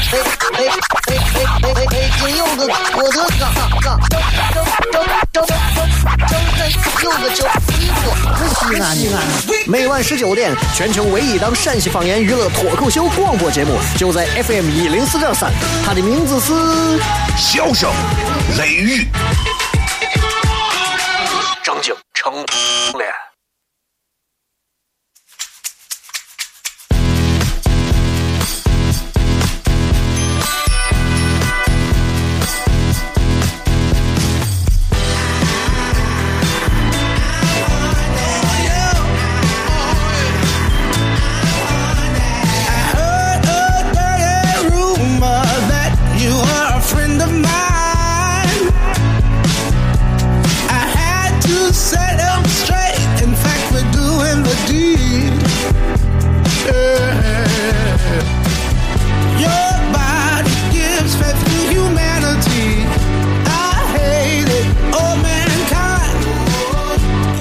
[0.00, 0.18] 哎
[0.52, 0.64] 哎
[1.06, 1.84] 哎！
[1.90, 4.16] 北京有个郭德纲，张张
[4.50, 4.56] 张
[5.32, 5.46] 张张
[7.02, 9.16] 有个叫西安西安西安。
[9.66, 15.52] 每晚十九点，全球唯一档陕西方言娱乐脱口秀广播节目，就在 FM 一零四点三。
[15.84, 16.52] 它的名字是
[17.36, 17.92] 《笑声
[18.58, 19.04] 雷雨》，
[21.62, 22.32] 张景成
[22.96, 23.29] 脸。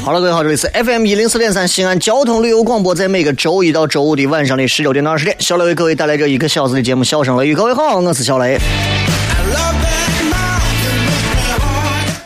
[0.09, 7.53] 好了，各位好，这里是 FM 一零四点三西安交通旅游广播，在每个周一到周五的晚上的十九点到二十点，小雷为各位带来这一个小时的节目《笑声雷雨》。
[7.55, 8.57] 各位好，我是小雷。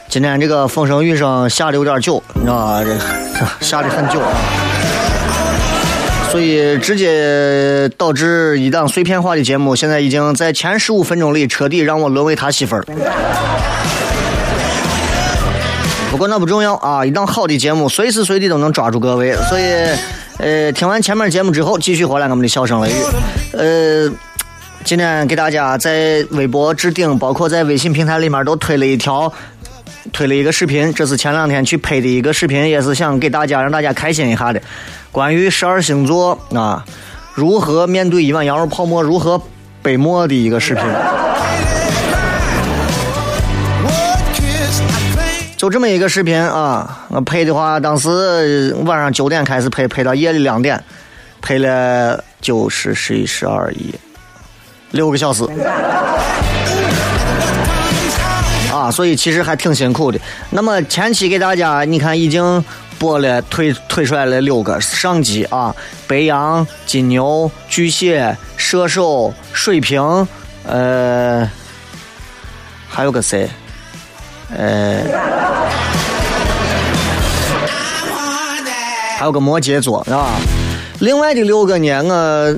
[0.07, 2.81] 今天这个风声雨声下的有点久，你知道吧？
[2.85, 2.95] 这
[3.59, 4.31] 下的很久啊，
[6.31, 12.85] 所以直接导致一档碎片化的节目，现在已经在前十五分钟里彻底让我沦为他媳妇儿。
[16.13, 17.03] 不过那不重要啊！
[17.03, 19.33] 一档好的节目，随时随地都能抓住各位。
[19.49, 19.63] 所以，
[20.37, 22.93] 呃，听完前面节目之后，继续回来我们的笑声雷雨。
[23.53, 24.07] 呃，
[24.83, 29.33] 今天给大家在微博置顶，包括在微信平台里面都推了一条，
[30.11, 30.93] 推了一个视频。
[30.93, 34.61] 这是前两天去拍的一个视频，也是想给大家让大家开心一下的，
[35.11, 36.85] 关于十二星座啊
[37.33, 39.41] 如何面对一碗羊肉泡馍，如何
[39.81, 40.83] 背馍的一个视频。
[45.63, 50.83] 就这么一个视频啊，我拍的话，当时晚上九点开始拍，拍到夜里两点，
[51.41, 53.95] 拍了九十、十一、十二、一，
[54.91, 55.45] 六个小时。
[58.73, 60.19] 啊，所以其实还挺辛苦的。
[60.49, 62.61] 那么前期给大家，你看已经
[62.99, 65.73] 播了，推推出来了六个上级啊，
[66.07, 70.27] 白羊、金牛、巨蟹、射手、水瓶，
[70.65, 71.49] 呃，
[72.89, 73.49] 还有个谁？
[74.57, 75.03] 呃，
[79.17, 80.27] 还有个摩羯座是吧？
[80.99, 82.55] 另外的六个呢，我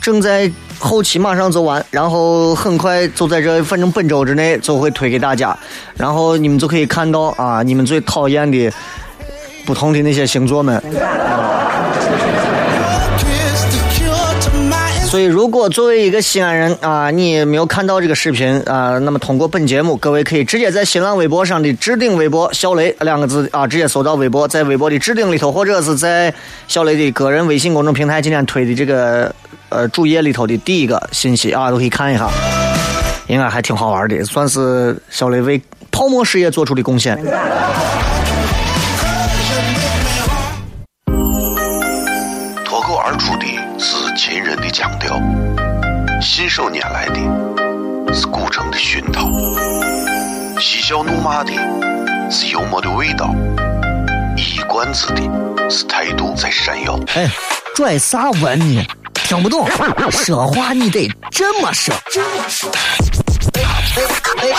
[0.00, 5.56] 正在后期马上做完，然后很快就在这，反正本周之内就会推给大家，
[5.96, 8.72] 然后你们就可以看到啊，你们最讨厌的
[9.66, 10.82] 不同的那些星座们。
[15.08, 26.32] 所以，如果作为一个西安人啊，你没有看到这个视频啊，那么通过本节目，各位可以直接在新浪微博上的置顶微博“小雷”两个字啊，直接搜到微博，在微博的置顶里头，或者是在
[26.66, 29.34] 小雷的个人微信公众平台今天推的这个
[29.70, 32.28] 呃主页里头的第一个信息啊，都可以看一下，
[33.28, 35.58] 应该还挺好玩的，算是小雷为
[35.90, 37.18] 泡沫事业做出的贡献。
[44.70, 45.20] 腔调，
[46.20, 49.26] 信手拈来的是古城的熏陶，
[50.60, 51.52] 嬉笑怒骂的
[52.30, 53.34] 是幽默的味道，
[54.36, 55.22] 一冠子的
[55.70, 57.00] 是态度在闪耀。
[57.14, 57.28] 哎，
[57.74, 58.86] 拽啥文呢？
[59.14, 59.66] 听不懂，
[60.10, 61.94] 说话你得这么说。
[61.94, 64.04] 哎哎哎
[64.36, 64.52] 哎哎哎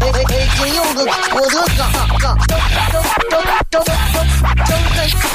[0.00, 0.24] 哎！
[0.26, 3.61] 北京有个郭德纲，张张张张张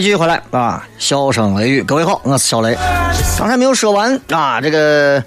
[0.00, 0.86] 继续回来啊！
[0.96, 2.72] 笑声雷雨，各位好，我是小雷。
[3.36, 5.20] 刚才没有说完啊，这个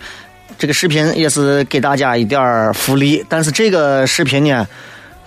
[0.57, 4.65] 这个视频也是给大家一点福利，但是这个视频呢，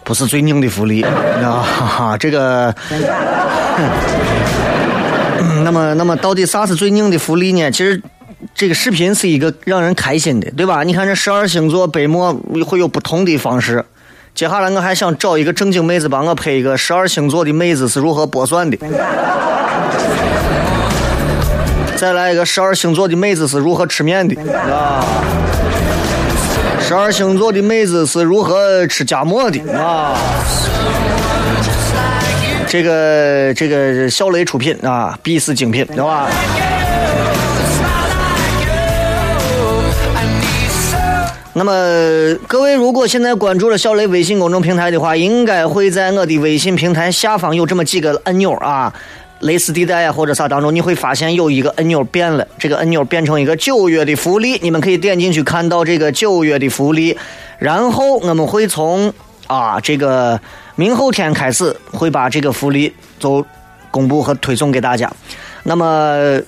[0.02, 1.62] 不是最硬的福利啊。
[1.62, 2.74] 哈哈这个，
[5.62, 7.70] 那么那么到底啥是最硬的福利呢？
[7.70, 8.02] 其实
[8.54, 10.82] 这个视频是一个让人开心的，对吧？
[10.84, 12.32] 你看这十二星座背墨
[12.66, 13.84] 会有不同的方式。
[14.34, 18.76] 接下来我还想找一个正经妹子帮我拍一个十二星座的妹子是如何剥蒜的。
[21.96, 25.04] 再来一个十二星座的妹子是如何吃面的啊？
[26.80, 30.18] 十二星座的妹子是如何吃夹馍的啊？
[32.66, 36.28] 这个这个小雷出品啊，必是精品，对吧？
[41.56, 41.72] 那么，
[42.48, 48.92] 各位如果现在关注了小雷微信公众平台的话，应该会在我的微信平台下方有这么几个按钮啊，
[49.38, 57.16] 类似地带呀或者啥当中，你会发现有一个按钮变了，这个按钮变成一个九月的福利，你们可以点进去看到这个九月的福利，
[57.58, 59.12] 然后我们会从
[59.46, 60.40] 啊这个
[60.74, 63.46] 明后天开始会把这个福利都
[63.92, 65.08] 公布和推送给大家。
[65.62, 66.40] 那么，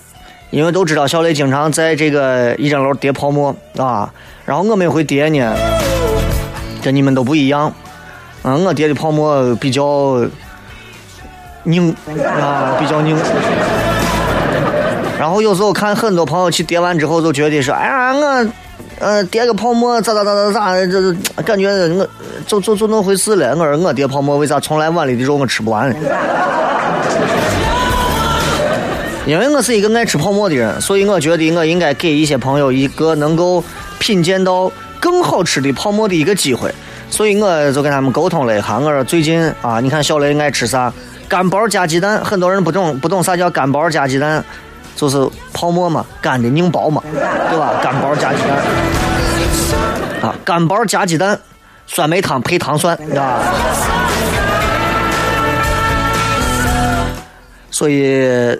[0.50, 4.12] 因为都知道小雷经常在这个一整楼叠泡沫啊。
[4.46, 5.56] 然后我们会叠呢，
[6.80, 7.74] 跟你们都不一样。
[8.42, 10.24] 嗯，我叠的泡沫比较
[11.64, 11.92] 拧
[12.24, 13.18] 啊，比较拧。
[15.18, 18.46] 然后有时候看很多朋友去叠完之后，就觉得说：“哎呀，我
[19.00, 22.08] 呃叠个泡沫咋咋咋咋咋，这这感觉我
[22.46, 25.92] 就就就那回事了。”我说我叠泡沫为啥从来碗里的肉我吃不完？
[29.26, 33.64] 因为我是一个爱吃泡沫的人，所以我觉得我应该给一些朋友一个能够。
[33.98, 34.70] 品鉴到
[35.00, 36.72] 更好吃的泡沫的一个机会，
[37.10, 38.78] 所以我就跟他们沟通了一下。
[38.78, 40.92] 我说最近啊，你看小雷爱吃啥？
[41.28, 44.42] 干包加鸡蛋，很多人不懂不懂啥叫干包加鸡蛋，
[44.94, 47.02] 就是泡沫嘛，干的拧薄嘛，
[47.50, 47.80] 对吧？
[47.82, 48.56] 干包加鸡蛋
[50.22, 51.38] 啊，干包加鸡蛋，
[51.86, 53.40] 酸梅汤配糖蒜，啊。
[57.72, 58.58] 所以，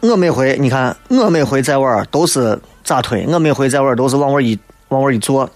[0.00, 3.26] 我每回你看，我每回在玩都是咋推？
[3.26, 4.58] 我每回在玩都是往我一。
[4.94, 5.50] 往外一坐，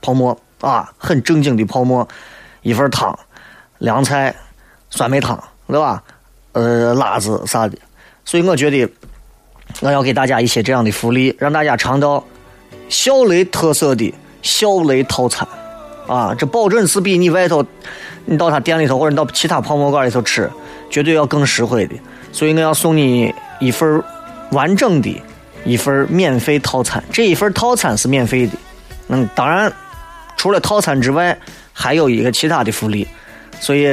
[0.00, 2.06] 泡沫啊，很正经的泡沫，
[2.62, 3.18] 一份汤，
[3.78, 4.32] 凉菜，
[4.88, 6.00] 酸梅汤，对吧？
[6.52, 7.76] 呃，辣子啥的，
[8.24, 8.88] 所以我觉得
[9.80, 12.22] 我要给大家一些这样的福利，让大家尝到
[12.88, 15.48] 小雷特色的小雷套餐
[16.06, 16.32] 啊！
[16.38, 17.64] 这保证是比你外头，
[18.24, 20.48] 你到他店里头或者你到其他泡沫馆里头吃，
[20.88, 21.94] 绝对要更实惠的。
[22.30, 24.00] 所以我要送你一份
[24.52, 25.20] 完整的，
[25.64, 28.52] 一份免费套餐，这一份套餐是免费的。
[29.08, 29.72] 嗯，当然，
[30.36, 31.36] 除了套餐之外，
[31.72, 33.06] 还有一个其他的福利。
[33.60, 33.84] 所以，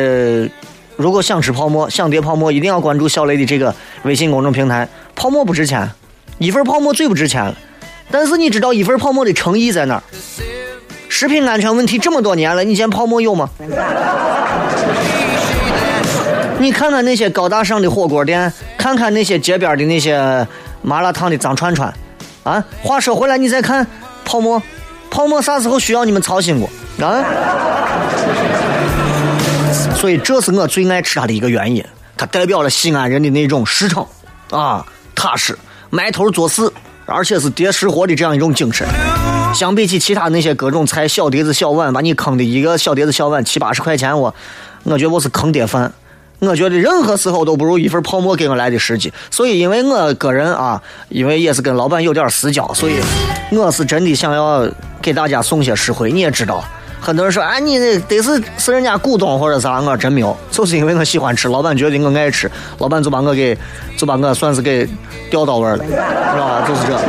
[0.96, 3.74] 如果想吃泡沫、想叠泡沫，一定要关注小雷的这个
[4.04, 4.88] 微信公众平台。
[5.16, 5.90] 泡沫不值钱，
[6.38, 7.56] 一份泡沫最不值钱了。
[8.10, 10.04] 但是你知道一份泡沫的诚意在哪儿？
[11.08, 13.50] 食品安全问题这么多年了，你见泡沫有吗？
[16.58, 20.48] 你看看那些高大上的火锅店，看看那些街边的那些
[20.82, 21.94] 麻辣烫的脏串串，
[22.44, 23.86] 啊，话说回来，你再看
[24.24, 24.62] 泡沫。
[25.12, 26.68] 泡沫啥时候需要你们操心过
[27.06, 27.24] 啊？
[29.96, 31.86] 所以这是我最爱吃它的一个原因，
[32.18, 34.04] 它代表了西安人的那种实诚
[34.50, 35.56] 啊、踏实、
[35.90, 36.72] 埋头做事，
[37.06, 38.88] 而且是叠实活的这样一种精神。
[39.54, 44.34] 相比起其他那些各种菜，小碟子小碗，把你坑的一个小碟子小碗七八十块钱，我
[44.84, 45.92] 我觉得我是坑爹饭。
[46.42, 52.96] 我觉得任何时候都不如一份泡沫给我来的实际，所以因为我个人啊，因为也是跟老板有点私交，所以
[53.52, 54.68] 我是真的想要
[55.00, 56.12] 给大家送些实惠。
[56.12, 56.64] 你也知道，
[57.00, 63.56] 很多人说，哎，你得得是是人家股东或者啥，我真没有，就是因为我喜欢吃，老板觉得我爱吃，老板就把我给
[63.96, 64.90] 就把我算是给
[65.30, 66.66] 调到位了，是吧？
[66.68, 67.00] 就是这。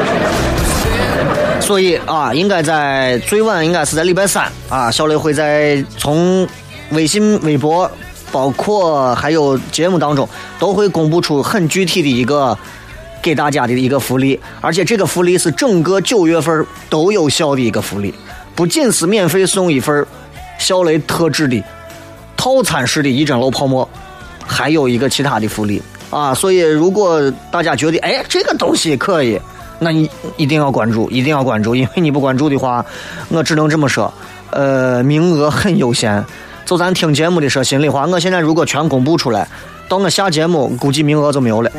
[1.58, 6.46] 所以啊，应该在最晚应该是在礼拜三啊，小雷会在从
[6.90, 7.90] 微信、微博。
[8.32, 10.26] 包括还有节目当中
[10.58, 12.56] 都会公布出很具体的一个
[13.22, 18.12] 给大家的一个福利，而且这个福利是整个九月份都有效的一个福利，
[18.54, 20.04] 不仅是免费送一份
[20.58, 21.62] 小雷特制的
[22.36, 23.88] 套餐式的一整楼泡沫，
[24.44, 26.34] 还有一个其他的福利啊！
[26.34, 29.40] 所以如果大家觉得哎这个东西可以，
[29.78, 32.84] 那你一定要关注，一定要关注，因为你不关注的话，
[33.28, 34.12] 我只能这么说，
[34.50, 36.24] 呃，名额很有限。
[36.64, 39.46] 就咱听节目的说心里话，我现在如果全公布出来，
[39.88, 41.70] 到我下节目估计名额就没有了。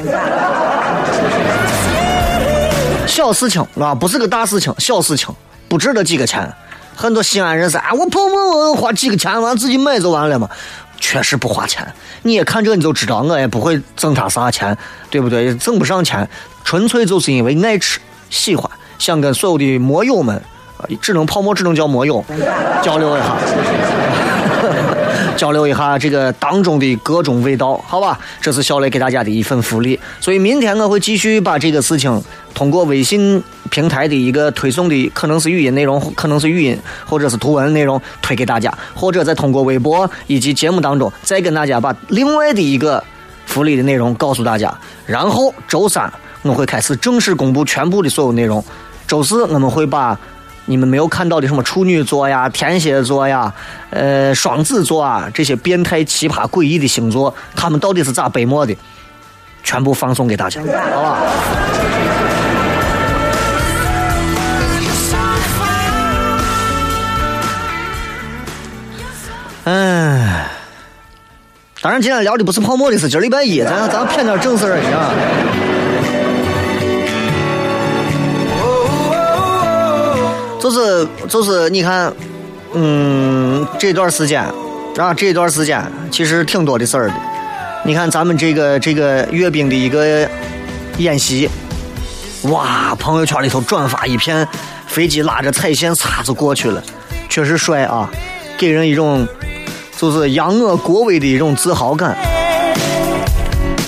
[3.08, 5.34] 小事情啊，不是个大事情，小事情
[5.68, 6.52] 不值得几个钱。
[6.96, 10.50] 很多西安人是啊，我泡沫花几个钱完自己买就完了嘛，
[11.00, 11.86] 确实不花钱。
[12.22, 14.78] 你也看这你就知道，我也不会挣他啥钱，
[15.10, 15.56] 对不对？
[15.56, 16.28] 挣不上钱，
[16.64, 18.00] 纯粹就是因为爱吃、
[18.30, 20.40] 喜欢，想跟所有的摩友们，
[21.02, 22.24] 只能泡沫只能叫摩友
[22.84, 23.36] 交流一下。
[25.36, 28.20] 交流一下这个当中的各种味道，好吧？
[28.42, 30.00] 这是小雷给大家的一份福利。
[30.20, 32.22] 所以明天我会继续把这个事情
[32.54, 43.04] 通过微信平台的一个推送的，可能是语音内容，可能是语音或者是图文内容推给大家，或者再通过微博以及节目当中再跟大家把另外的一个
[43.46, 44.74] 福利的内容告诉大家。
[45.06, 46.12] 然后周三
[46.44, 48.64] 我会开始正式公布全部的所有内容。
[49.08, 50.18] 周四我们会把。
[50.66, 53.54] 你们没有看到的什么处女座呀、天蝎座呀、
[53.90, 58.76] 呃双子座啊这些变态、奇葩、诡异的星座，他们到底是咋背默的？
[59.64, 61.18] 全部放送给大家，好吧？
[69.66, 70.46] 哎，
[71.82, 75.73] 当然今天聊的不是泡沫的事，今儿礼拜一，咱咱骗点正事儿行。
[80.64, 82.14] 就是就是，你看，
[82.72, 84.42] 嗯，这段时间
[84.98, 87.14] 啊，这段时间其实挺多的事儿的。
[87.84, 90.26] 你看咱们这个这个阅兵的一个
[91.00, 91.50] 演习，
[92.44, 94.48] 哇，朋友圈里头转发一片，
[94.88, 96.82] 飞机拉着彩线擦着过去了，
[97.28, 98.10] 确实帅啊，
[98.58, 99.28] 给人一种
[99.98, 102.16] 就是扬我国威的一种自豪感。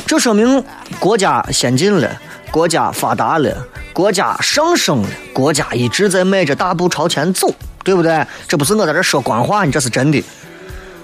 [0.06, 0.62] 这说明
[1.00, 2.12] 国家先进了，
[2.52, 3.50] 国家发达了。
[3.96, 7.50] 国家上升了，国家一直在迈着大步朝前走，
[7.82, 8.28] 对不对？
[8.46, 10.22] 这不是我在这说官话，你这是真的。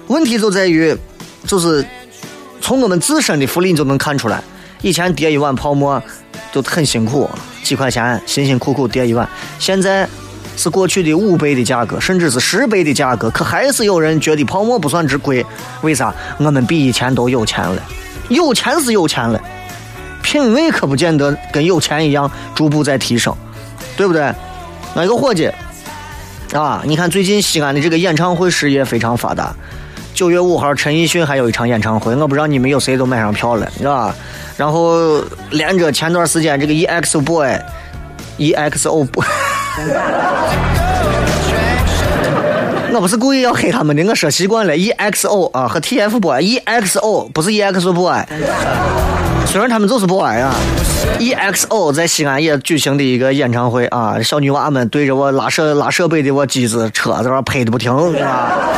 [0.08, 0.94] 问题就在于，
[1.46, 1.82] 就是
[2.60, 4.42] 从我们自身的福利你就能看出来。
[4.82, 6.02] 以前叠一碗泡沫
[6.52, 7.30] 就很辛苦，
[7.62, 9.26] 几块钱辛辛苦苦叠一碗，
[9.58, 10.06] 现在
[10.58, 15.42] 是过去的五倍的价格，甚至是十倍的价格，可还是有人觉得泡沫不算值贵。
[15.80, 16.14] 为啥？
[16.36, 17.82] 我们比以前都有钱了，
[18.28, 19.40] 有钱是有钱了。
[20.22, 23.34] 品味可不见得跟有钱一样逐步在提升，
[23.96, 24.32] 对不对？
[24.94, 25.50] 那一个伙计
[26.52, 29.54] 啊，你看最近西安的这个演唱会事业非常发达。
[30.14, 34.14] 九月五号，陈奕迅还有一场演唱会，我不知道你们有谁都买上票了，是吧？
[34.58, 39.24] 然后连着前段时间这个 EXO boy，EXO boy，
[42.92, 48.22] 我不是故意要黑他们的，我说习惯了 EXO 啊和 TFBOY，EXO 不是 EXO boy。
[49.52, 50.54] 虽然他们就是 boy 啊
[51.18, 58.70] ，EXO 在西安也举行的一个演唱会啊，小女娃们对着我拉设拉设备的我机子车在那拍的不停啊。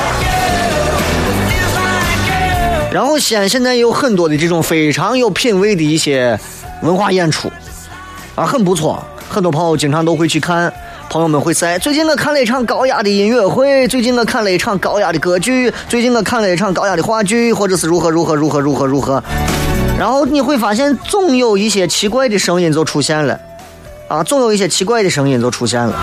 [2.91, 6.37] 然后西安现在有很多的这种非常有品位的一些
[6.83, 7.49] 文化演出
[8.35, 10.73] 啊，很不错，很多朋友经常都会去看，
[11.09, 11.79] 朋友们会晒。
[11.79, 19.23] 最近我看了一场高雅的音乐会，最近我看了一场高雅的歌剧，最近我看了一场高雅的话剧，或者是如何如何如何如何如何。
[19.99, 23.39] 然后你会发现，总有一些奇怪的声音就出现了，
[24.09, 25.97] 啊，总有一些奇怪的声音就出现了。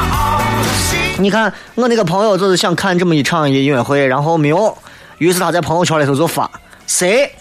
[1.20, 4.76] 你看，我那个朋友就是想看这么一场音乐会，然后没有，
[5.18, 6.50] 于是他在朋友圈里头就发：
[6.88, 7.32] 谁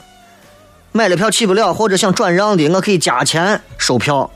[0.93, 4.29] 买了票去不了，或者想转让的，我可以加钱收票。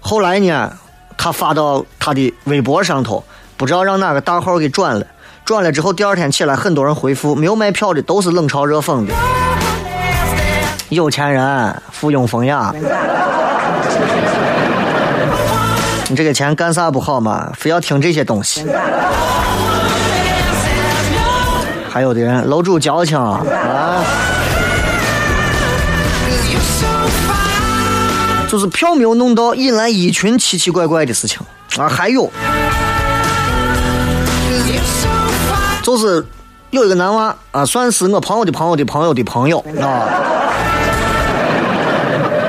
[0.00, 0.72] 后来呢，
[1.16, 3.22] 他发到他的微博上头，
[3.56, 5.06] 不知道让哪个大号给转了，
[5.44, 9.14] 转了之后第二天起来，很多人回复，没有卖票的都是冷嘲热讽的。
[10.90, 12.74] 有钱人附庸风雅，
[16.08, 17.52] 你这个钱干啥不好嘛？
[17.56, 18.66] 非要听这些东西。
[21.88, 24.04] 还有的人楼主矫情啊啊，
[28.48, 31.38] 就是票没有弄到，引来一群奇奇怪怪的事情
[31.78, 31.88] 啊。
[31.88, 32.28] 还有，
[35.82, 36.26] 就是
[36.70, 40.26] 有一个男娃啊，算是我朋友的朋友的朋友的朋友啊。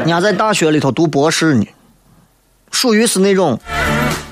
[0.02, 1.68] 人家在大学里头读博士呢，
[2.72, 3.60] 属于是那种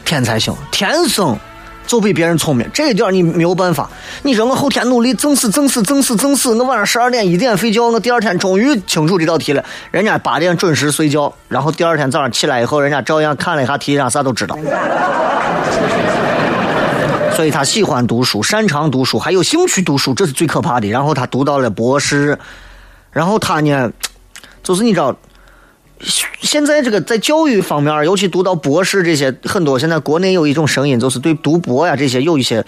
[0.03, 1.37] 天才型，天生
[1.85, 2.67] 就比别人聪明。
[2.73, 3.87] 这一点你没有办法。
[4.23, 9.63] 你说我后天努力，正死正死正死正死，我晚上十二点一点睡觉，我第二天终于清楚这道题了。
[9.91, 14.57] 人家八点准时睡觉，然后第二天早上起来以后，人家照样看了一下题，上啥都知道。
[17.35, 20.89] 所以他喜欢读书，擅长读书，还有兴趣读书，这是最可怕的。
[20.89, 22.39] 然后他读到了博士，
[23.11, 23.91] 然后他呢，
[24.63, 25.15] 就是你知道。
[26.41, 32.65] 现在这个在教育方面，尤其读到博士这些，很多现在国内有一种声音，就是对读博呀这些有一些，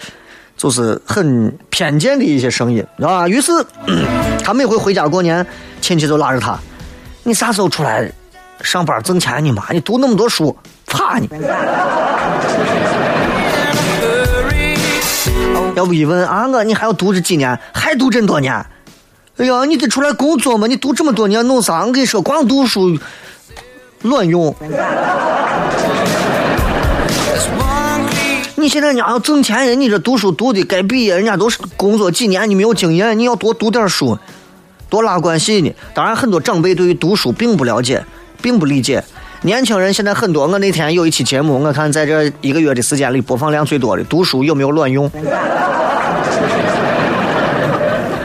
[0.56, 3.28] 就是很偏见的一些声音，知道吧？
[3.28, 3.50] 于是
[4.44, 5.44] 他每回回家过年，
[5.80, 6.58] 亲戚就拉着他
[7.24, 8.12] ：“你啥时候出来
[8.60, 9.64] 上班挣钱呢嘛？
[9.70, 11.28] 你读那么多书，怕你？”
[15.74, 17.58] 要不一问啊，我你还要读这几年？
[17.72, 18.64] 还读这么多年？
[19.38, 20.66] 哎呀，你得出来工作嘛！
[20.66, 21.86] 你读这么多年弄啥？
[21.86, 22.98] 我跟你说，光读书
[24.02, 24.54] 乱用。
[28.56, 34.18] 你现在人家要挣钱，人你这读书读的该毕业，人家都是工作几年，你没有经验，你要多读点书，
[34.90, 35.74] 多拉关系呢。
[35.94, 38.04] 当然，很多长辈对于读书并不了解，
[38.42, 39.02] 并不理解。
[39.40, 45.10] 年轻人现在很多，我那天有一期节目，我看在这一个月的时间里播放量最多的，读书有没有卵用？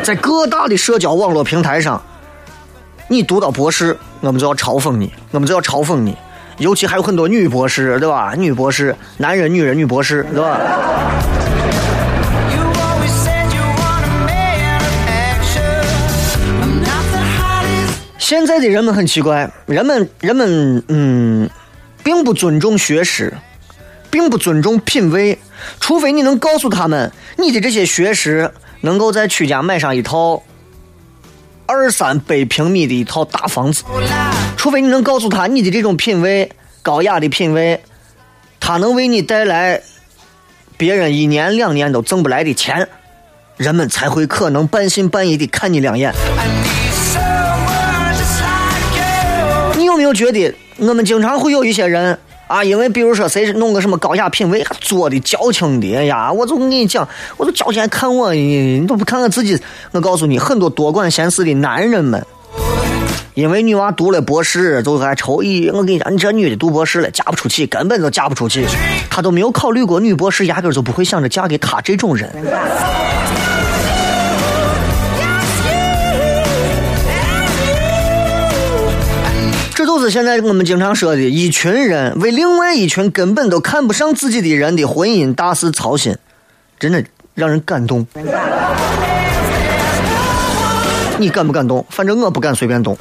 [0.08, 2.02] 在各大的社交网络平台上，
[3.10, 6.16] 你读到博士，我们就要嘲讽你，我们就要嘲讽你。
[6.60, 8.34] 尤其还有很多女博士，对吧？
[8.38, 10.62] 女博士，男人、女人、女博士，对吧？
[18.18, 21.50] 现在的人们很奇怪，人们人们嗯，
[22.02, 23.34] 并不尊重学识，
[24.10, 25.38] 并不尊重品味，
[25.82, 28.50] 除非你能告诉他们，你的这些学识
[28.82, 30.44] 能够在曲家买上一套
[31.66, 33.84] 二三百平米的一套大房子。
[34.56, 37.82] 除非你能告诉他你的这种品味高雅的品味，
[38.60, 39.82] 他能为你带来
[40.78, 42.88] 别人一年两年都挣不来的钱，
[43.58, 46.14] 人们才会可能半信半疑的看你两眼。
[49.76, 59.60] 你有没有觉得我们经常会有一些人啊，因为比如说谁是弄个什么高雅品味，做的矫情的，哎呀，我就跟你讲，我就矫情看我，你都不看看自己。
[59.92, 62.26] 我告诉你，很多多管闲事的男人们。
[63.34, 68.66] 因为女娃读了博士，就还愁咦，我跟你讲，你这女的读博士了，嫁不出去，根本就嫁不出去。
[69.12, 72.32] 她都没有考虑过女博士，压根就不会想着嫁给他这种人。
[79.98, 86.16] 就是现在我们经常说的，一群人为另外一群根本都看不上自己的人的婚姻大事操心，
[86.80, 88.06] 真的让人感动。
[91.18, 91.84] 你敢不敢动？
[91.90, 92.96] 反正我不敢随便动。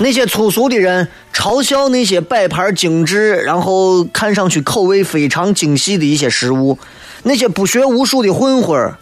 [0.00, 6.78] 那些粗俗的人嘲笑那些摆盘精致，然后看上去口味非常精细的一些食物；
[7.24, 8.94] 那些不学无术的混混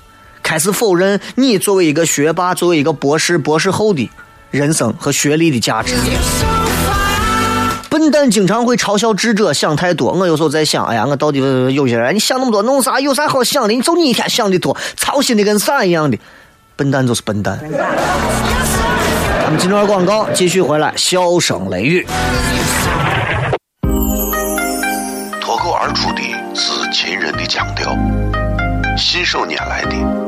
[0.49, 4.11] 开始否认你作为一个学霸、作为一个博士、博士后的
[4.51, 5.95] 人生和学历的价值。
[7.91, 10.11] 笨蛋经常会嘲笑智者想太多。
[10.13, 11.39] 我有时候在想，哎呀，我到底
[11.75, 12.99] 有些人，你想那么多弄啥？
[12.99, 13.75] 有啥好想的？
[13.75, 16.19] 你就你一天想的多，操心的跟啥一样的。
[16.77, 17.61] 笨蛋就是笨蛋。
[19.43, 22.07] 咱们进段广告，继续回来，笑声雷雨。
[25.43, 26.23] 脱口而出的
[26.55, 27.95] 是秦人的腔调，
[28.97, 30.28] 信手拈来的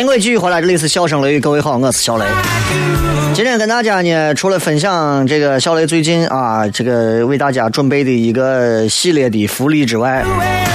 [0.00, 2.24] 欢迎各位继续回来，这里是笑声雷雨，各位好，我是小雷。
[3.34, 10.24] 今天跟大家呢，除了分享这个小雷最近啊，这个为大家准备的一个系列的福利之外，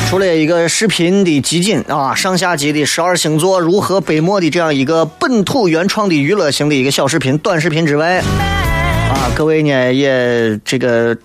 [0.07, 11.17] 除了一个视频的集锦啊，上下集的十二星座如何背默的这样一个本土原创的娱乐型的一个小视频、短视频之外，啊，各位呢也这个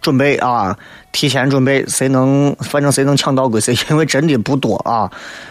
[0.00, 0.74] 准备啊。
[1.14, 5.08] 提前准备，谁能反正谁能抢到归谁， 因为真的不多啊，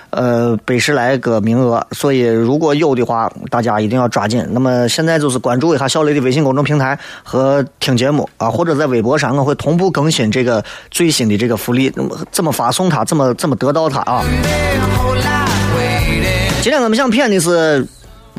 [0.10, 4.46] 呃，百十来个名额，所以如果有的话，大家一定要抓紧。
[4.52, 11.90] 那么现在就是关注一下小雷的微信公众平台和听节目啊，或者在微博上，我会同步更新这个最新的这个福利。
[11.96, 13.06] 那么怎么发送它？
[13.06, 14.22] 怎么怎么得到它啊？
[16.62, 17.88] 今天我们想骗的是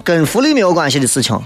[0.03, 1.39] 跟福利没有关系的事情，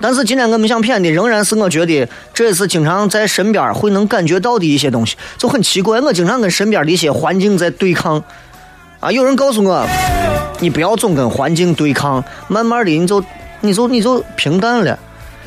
[0.00, 6.00] 但是今天我们想骗的仍然是我觉得这也是经常在身边会能感觉到的一些东西，就很奇怪。
[6.00, 8.22] 我经常跟身边的一些环境在对抗
[9.00, 9.86] 啊，有人告诉我，
[10.60, 13.24] 你不要总跟环境对抗，慢慢的你就
[13.60, 14.98] 你就你就平淡了。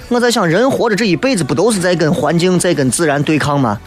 [0.09, 3.77] 我在想，人活着这一辈子不都是在跟环境在跟自然对抗吗？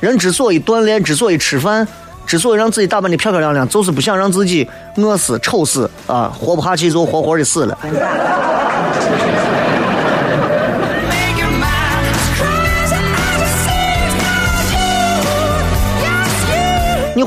[0.00, 1.86] 人之所以锻炼，之所以吃饭。
[2.24, 7.76] 之所以让自己打扮的漂漂亮亮，就是不想让自己饿死、丑死啊，活不下去就活活的死了。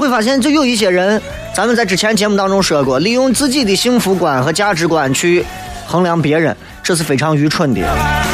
[0.06, 1.20] 会发现，就有一些人，
[1.54, 5.44] 咱们在之前节目当中说过，利用自己的幸福观和价值观去
[5.88, 7.82] 衡量别人，这是非常愚蠢的。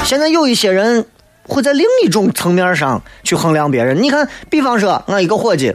[0.03, 1.05] 现在有一些人
[1.43, 4.03] 会在另一种层面上去衡量别人。
[4.03, 5.73] 你看，比方说，我一个伙计。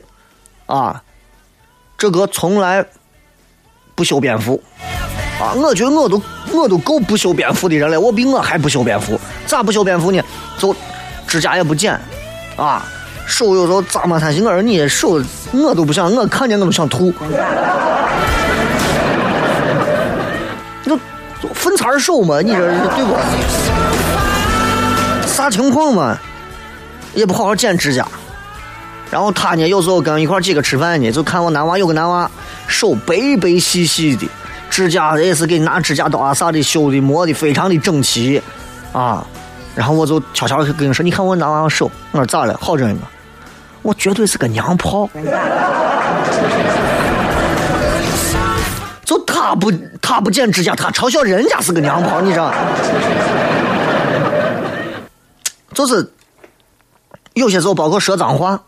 [0.67, 1.03] 啊，
[1.97, 2.85] 这个从来
[3.95, 4.61] 不修边幅
[5.41, 5.55] 啊！
[5.55, 6.21] 我觉得我都
[6.53, 9.19] 我都够不修边幅的人了，我比我还不修边幅。
[9.47, 10.21] 咋不修边幅呢？
[10.59, 10.75] 就
[11.27, 11.99] 指甲也不剪
[12.57, 12.85] 啊，
[13.27, 14.19] 手有时候脏嘛？
[14.19, 15.21] 他心我说你手
[15.53, 17.13] 我都不想，我看见我都想吐。
[20.87, 20.97] 就
[21.53, 23.15] 分叉手嘛，你这对不？
[25.27, 26.17] 啥情况嘛？
[27.13, 28.07] 也不好好剪指甲。
[29.11, 32.31] 然后他呢，有时候跟一块几个吃饭呢，就看我男娃有个男娃，
[32.67, 34.27] 手白白细细的，
[34.71, 38.41] 指甲也是给拿指甲刀啊啥的修的磨的非常的整齐，
[38.93, 39.27] 啊，
[39.75, 42.59] 然后我就悄悄的跟你说，你看我男娃手，我说咋了？
[42.61, 43.03] 好着呢吗？
[43.87, 45.09] 我绝对是个娘炮，
[49.05, 49.73] 就他不
[50.03, 52.53] 他不剪指甲，他嘲笑人家是个娘炮，你知道？
[55.73, 56.13] 就是
[57.35, 58.61] 有些时候包括说脏话。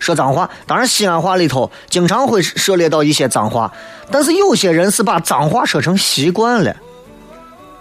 [0.00, 3.72] 说脏话，当然西安话里头经常会涉猎到一些脏话，
[4.10, 6.76] 但是有些人是把脏话说成习惯了，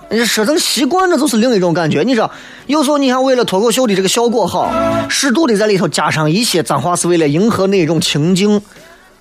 [0.09, 2.03] 你说成习惯了就是另一种感觉。
[2.03, 2.29] 你知道，
[2.67, 4.71] 有时候你看为了脱口秀的这个效果好，
[5.09, 8.61] 适度的在里头加上一些脏话，是为了迎合那种情境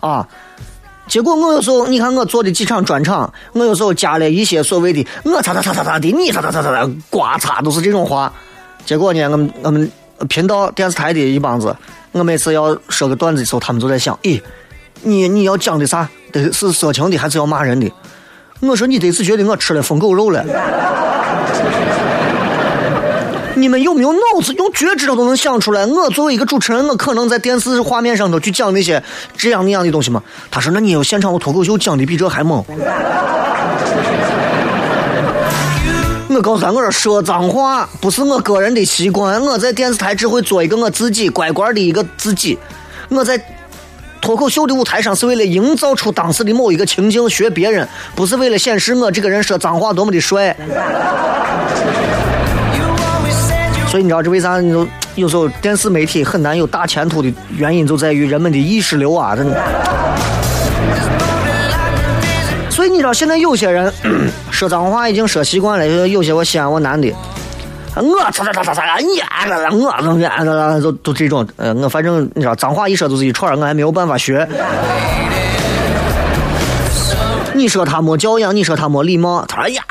[0.00, 0.28] 啊。
[1.08, 8.32] 结果我有时候，你看我做的几场专场，我有时候加了一些所谓的我擦擦擦擦擦的，你擦擦擦擦擦，刮擦都是这种话。
[8.84, 9.90] 结果呢，我们我们
[10.28, 11.74] 频道电视台的一帮子。
[12.12, 14.40] 我每次要说个段子的时候，他们就在想：咦，
[15.02, 16.08] 你你要讲的啥？
[16.30, 17.90] 得是色情的还是要骂人的？
[18.64, 20.44] 我说你得是觉得我吃了疯狗肉了。
[23.56, 24.52] 你们有没有脑子？
[24.54, 25.84] 用脚趾头都能想出来。
[25.84, 29.02] 我作为一个主持人，我可能在电视画面上头去讲那些
[29.36, 30.22] 这样那样的东西吗？
[30.48, 32.64] 他说：那你有现场我脱口秀讲的比这还猛。
[36.28, 39.42] 我告诉他，我说说脏话不是我个人的习惯。
[39.42, 42.56] 我在电视台只会做一个我自己乖乖的一个自己。
[43.08, 43.36] 我在
[44.22, 50.56] 脱口秀的舞台上是为了营造出当时的某一个情境，学别人，不是为了显示我这个人说脏话多么的帅。
[53.88, 54.60] 所以你知道这为啥？
[54.60, 59.60] 你有时候电视媒体很难有大前途的原因，就在于人们的意识流啊，真的。
[62.70, 63.92] 所以你知道，现在有些人
[64.52, 66.06] 说脏话已经说习惯了。
[66.06, 67.12] 有些我西安我男的，
[67.94, 71.46] 我擦擦擦擦擦，你啊个我啊个都都这种。
[71.56, 74.48] 呃，我反正你知道，脏话一说就是一串，我还没有办法学。
[77.54, 79.82] 你说他没教养，你说他没礼貌，他说呀，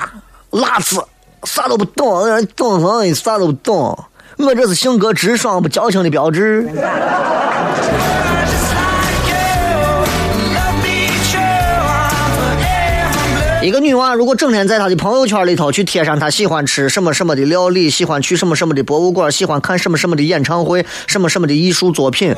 [0.49, 1.03] 辣子
[1.43, 2.23] 啥都不懂，
[2.55, 3.13] 懂什么？
[3.13, 3.97] 啥都不懂。
[4.37, 6.67] 我这是性格直爽不矫情的标志。
[13.63, 22.34] 一个女娃如果整天在她的朋友圈里头去贴上她喜欢吃什么什么的料理，喜欢去什么什么的博物馆，喜欢看什么什么的演唱会，什么什么的艺术作品，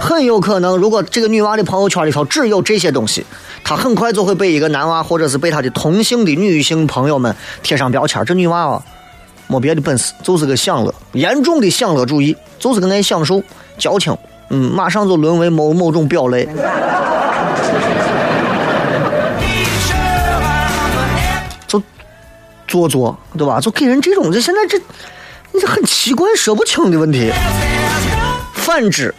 [0.00, 3.24] 很有可能，如果这个女娃的朋友圈里头只有这些东西，
[3.62, 8.24] 她很快就会被一个男娃或者是被她的同性的女性朋友们贴上标签。
[8.24, 8.82] 这女娃啊，
[9.46, 13.40] 没别的本事，就是个享乐，严重的享乐主义，就是个爱享受、
[13.78, 14.16] 矫情，
[14.48, 16.48] 嗯，马上就沦为某某种表类。
[22.70, 23.58] 做作，对吧？
[23.60, 24.78] 就给人这种，就现在这，
[25.50, 27.32] 你这很奇怪，说不清的问题。
[28.54, 29.12] 反之，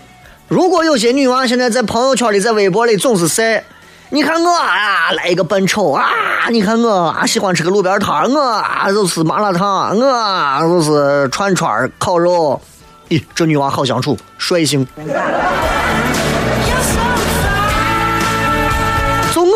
[0.47, 3.61] 如果有些女娃现在在朋友圈里、在微博里总是晒，
[4.09, 6.09] 你看我啊，来一个扮丑啊，
[6.49, 12.61] 你看我啊，喜欢吃个路边摊，我啊就是麻辣烫，我啊就是串串烤肉，
[13.09, 14.87] 咦，这女娃好相处，率性。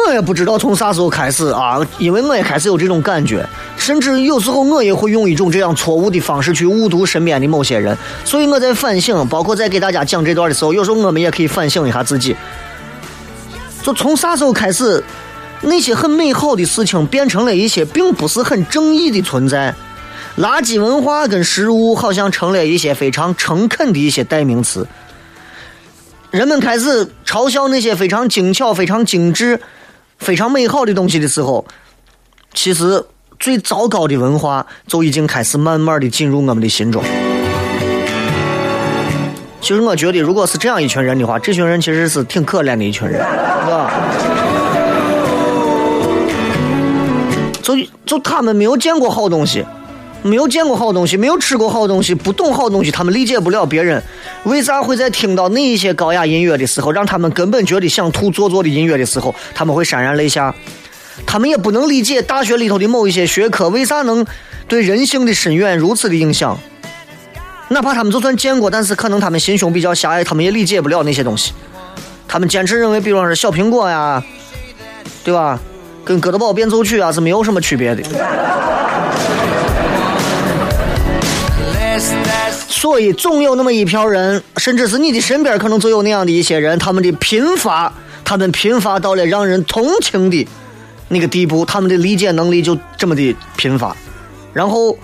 [0.08, 12.36] 我也不知道从啥时候开始啊，因为我也开始有这种感觉，甚至有时候我也会用一种这样错误的方式去误读身边的某些人，所以我在反省，包括在给大家讲这段的时候，有时候我们也可以反省一下自己。
[13.82, 15.04] 就从啥时候开始，
[15.62, 19.74] 那些很美好的事情变成了一些并不是很正义的存在。
[20.38, 24.88] 垃圾文化跟食物好像成了一些非常诚恳的一些代名词。
[26.30, 29.62] 人们开始嘲笑那些非常精巧、非常精致、
[30.20, 31.66] 非常美好的东西的时候，
[32.54, 33.04] 其实
[33.40, 37.04] 最糟糕的文化就已经开始慢慢的进入我们的心中。
[39.62, 43.92] 其实我觉得，如果是这样一群人的话，这群人其实是挺可怜的一群人，是吧？
[47.64, 47.76] 就
[48.06, 49.66] 就他们没有见过好东西，
[50.26, 54.02] 没有见过好东西，没有吃过好东西，不懂好东西，他们理解不了别人
[54.44, 60.54] 为啥会在听到那一些高雅音乐的时候，让他们根本觉得想吐做作的音乐的时候，他们会潸然泪下。
[61.28, 64.26] 他们也不能理解大学里头的某一些学科为啥能
[64.68, 66.58] 对人性的深远如此的影响。
[67.68, 71.54] 哪怕他们就算见过，但是可能他们心胸比较狭隘，他们也理解不了那些东西。
[72.28, 74.24] 他们坚持认为，比方说小苹果呀，
[75.24, 75.60] 对吧？
[76.04, 78.04] 跟哥德堡变奏曲啊是没有什么区别的。
[82.86, 87.92] 所以总有那么一票人，甚至是你的身边可能就有那样的一些人，他们的贫乏，
[88.24, 90.48] 他们贫乏到了让人同情的
[91.08, 93.98] 那个地步，他们的理解能力就这么的贫乏，
[94.54, 94.96] 然后。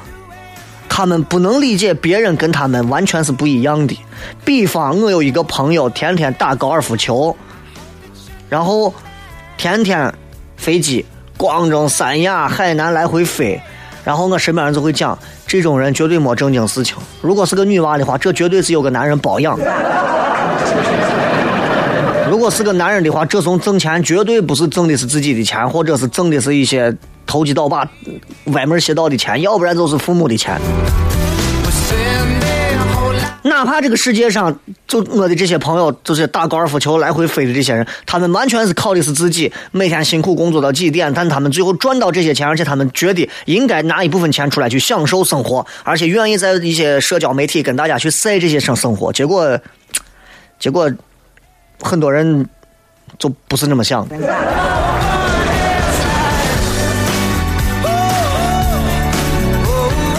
[0.94, 3.98] 他们不能理解别人跟他们完全是不一样的。
[4.44, 7.36] 比方，我有一个朋友天天打高尔夫球，
[8.50, 8.94] 然后
[9.58, 10.14] 天天
[10.58, 11.04] 飞机
[11.38, 13.60] 广州、三亚、海南来回飞，
[14.04, 16.96] 然后我身边人就会讲，这种人绝对没正经事情。
[17.22, 19.58] 如果是个女娃的话，这绝对是有个男人包养。
[22.30, 26.96] 如果是个男人的话，这种挣钱绝对不是挣的是自己的钱，或者是挣的是一些。
[27.24, 27.88] 投机倒把、
[28.48, 30.60] 歪门邪道的钱，要不然就是父母的钱。
[33.44, 34.56] 哪怕这个世界上，
[34.88, 49.12] 就我的这些朋友，就是打高尔夫球来回飞的这些人，他们完全是靠的是自己，每天辛苦工作到几点，但他们最后赚到这些钱，而且他们觉得应该拿一部分钱出来去享受生活，而且愿意在一些社交媒体跟大家去晒这些生生活。
[49.12, 49.60] 结果，
[50.60, 50.92] 结果
[51.82, 52.48] 很多人
[53.18, 54.08] 就不是那么想。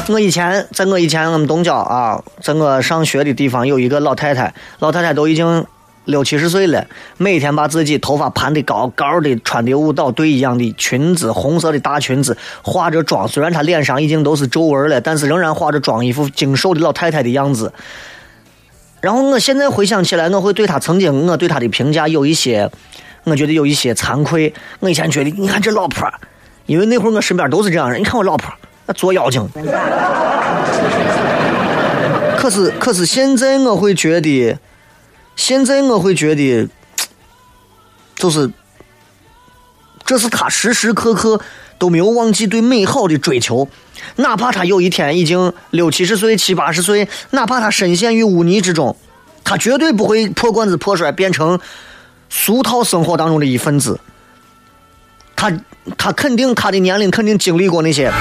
[0.09, 5.65] 我以前，在我以前我们东郊啊，在我上学的地方有一个老太太，老太太都已经
[6.07, 6.85] 六七十岁了，
[7.19, 13.29] 每天把自己头发盘的高高的，穿的舞蹈队一样的裙子，红色的大裙子，化着妆。
[13.29, 17.73] 虽然她脸上已经都是皱纹了，但是仍然化着妆，一副精瘦的老太太的样子。
[19.01, 22.69] 然后我现在回想起来，我会对她曾经我对她的评价有一些，
[23.25, 24.53] 我觉得有一些惭愧。
[24.81, 26.12] 我以前觉得，你看这老婆，
[26.67, 28.53] 因为那会儿我身边都是这样人，你看我老婆。
[28.87, 29.49] 那做妖精，
[32.37, 34.59] 可是可是现在我会觉得，
[35.37, 36.68] 现在我会觉得，
[38.16, 38.51] 就是，
[40.05, 41.40] 这是他时时刻刻
[41.79, 43.68] 都没有忘记对美好的追求，
[44.16, 48.97] 哪怕他有一天已经六七十岁、七八十岁，哪怕他深陷于污泥之中，
[49.45, 51.61] 他绝对不会破罐子破摔，变成
[52.29, 54.01] 俗套生活当中的一份子。
[55.37, 55.53] 他
[55.97, 58.12] 他肯定他的年龄肯定经历过那些。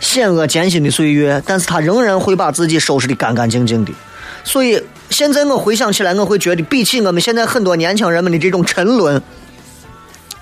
[0.00, 3.92] 险恶艰辛的岁月，但是他仍然会把自己收拾的干干净净的。
[4.44, 9.20] 所以现在我回想起来，我会觉得，比起我们现在很多年轻人们的这种沉沦，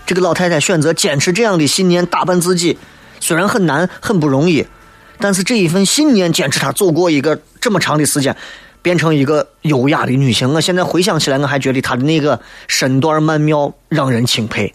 [0.04, 2.78] 这个老太太选择坚持这样的信念，打扮自己，
[3.18, 4.66] 虽然很难，很不容易，
[5.18, 8.36] 但是这一份信念坚持她走过一个这么长的时间，
[8.82, 10.52] 变成一个优雅的女性。
[10.52, 12.38] 我现在回想起来，我还觉得她的那个
[12.68, 14.72] 身段曼妙，让人钦佩。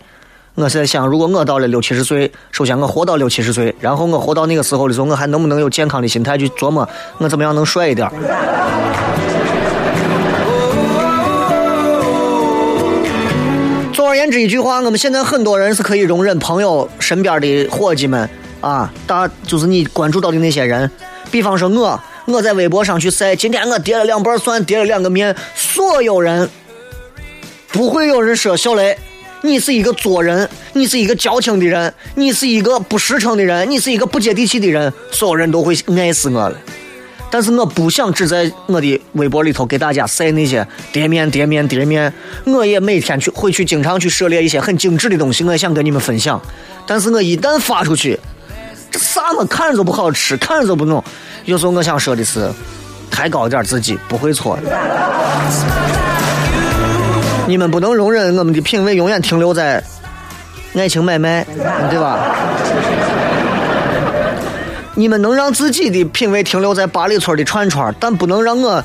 [0.62, 8.08] 我是在想，如果我到了六七十岁，首先我活到六七十岁，然后我活到那个时候的时候，我还能不能有健康的心态去琢磨我怎么样能帅一点？
[13.92, 18.30] 总而言之，一句话，我们现在很多人是可以容忍朋友身边的伙计们
[18.62, 20.92] 啊，大就是你关注到的那些人，
[21.32, 26.48] 比方说我，我在微博上去晒，今天我叠了两瓣蒜，叠了两个面，所有人
[27.70, 28.96] 不会有人说小雷。
[29.44, 36.56] 你是一个作人，你是一个矫情的人，你是一个不实诚的人，你是一个不接地气的人，所有人都会爱死我了。
[37.32, 42.14] 但是我不想只在我的微博里头给大家晒那些叠面、叠面、叠面。
[42.44, 46.40] 我也每天去会去经常去涉猎一些很精致的东西，我也想跟你们分享。
[46.86, 48.20] 但是我一旦发出去，
[48.92, 51.04] 这啥嘛看着都不好吃，看着都不弄。
[51.46, 52.52] 有时候我想说的是，
[53.10, 54.60] 抬高点自己，不会错。
[57.48, 59.84] 你们不能容忍我们的品味永远停留在
[60.76, 61.44] 爱情买卖，
[61.90, 62.36] 对吧？
[64.96, 68.84] 你们能让自己的品味停留在八里村的串串，但不能让我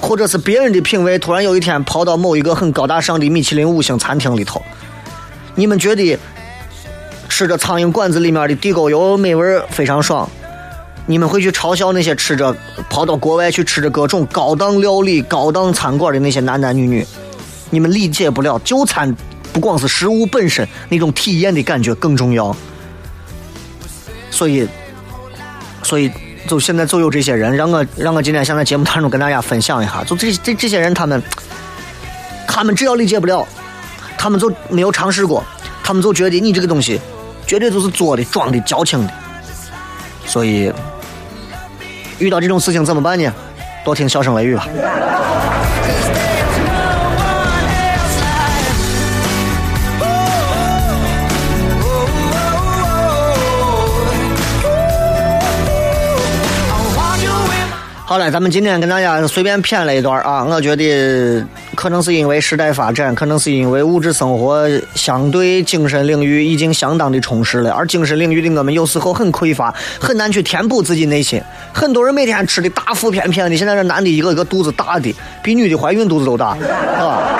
[0.00, 4.62] 或者是别人的品味突然有一天跑到某一个很高大上的米其林五星餐厅里头。
[5.54, 6.18] 你们觉得
[7.28, 10.28] 吃着苍蝇馆子里面的地沟油美味儿非常爽？
[11.06, 12.54] 你们会去嘲笑那些吃着
[12.90, 17.06] 跑到国外去吃着各种高档料理、高档餐馆的那些男男女女？
[17.70, 19.14] 你们理解不了，就餐
[19.52, 22.54] 不光是食物本身那种体验的感觉更重要。
[24.30, 24.68] 所以，
[25.82, 26.10] 所以
[26.46, 31.22] 就现在就有这些人，让我让我今天想在节目当中跟大家分享一下，就这这这些人，他们
[32.46, 33.46] 他们只要理解不了，
[34.16, 35.44] 他们就没有尝试过，
[35.82, 37.00] 他们就觉得你这个东西
[37.46, 39.12] 绝对就是做的、装的、矫情的，
[40.26, 40.72] 所以。
[42.18, 43.32] 遇到这种事情怎么办呢？
[43.84, 44.66] 多听笑声雷雨吧。
[58.08, 61.44] 好了，咱们今天跟大家随便谝了一段啊，我觉得
[61.74, 71.38] 可能是因为时代发展，可能是因为物质生活相对精神领域已经相当的充实了，而精神领域的我们有时候很匮乏，很难去填补自己内心。
[71.70, 76.56] 很多人每天吃的大腹便便的，现在这男的一个一个肚子大的，比女的怀孕肚子都大
[76.98, 77.38] 啊。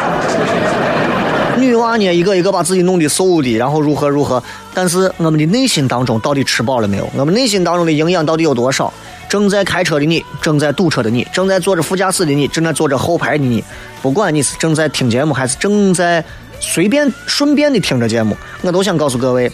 [1.57, 4.42] 女娃呢，一个一个把自己弄得瘦的，然后如何如何，
[4.74, 7.09] 但是我们的内心当中到底吃饱了没有？
[7.16, 8.92] 我们内心当中的营养到底有多少？
[9.28, 13.62] 正在开车的你，正在堵车的你，正在坐着副驾驶的你，正在坐着后排的你，
[14.00, 16.24] 不管你是正在听节目，还是正在
[16.60, 19.52] 随便顺便的听着节目，我都想告诉各位：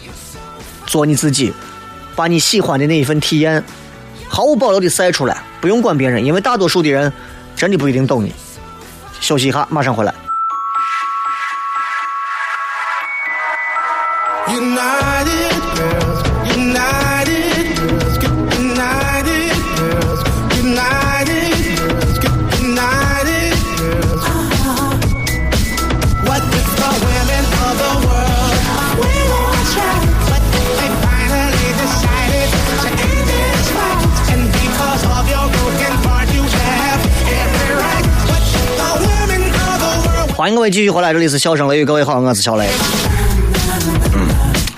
[0.85, 1.53] 做你自己，
[2.15, 3.63] 把你喜欢的那一份体验
[4.29, 7.11] 毫无保留的晒出来，不用管别人，因为大多数的人
[7.55, 8.33] 真的不一定懂你。
[9.19, 10.13] 休息一下，马上回来。
[40.45, 42.67] 欢迎各位继续回来，这里是笑声雷雨，各位好，我是小雷。